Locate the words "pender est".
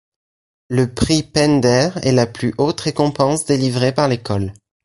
1.21-2.11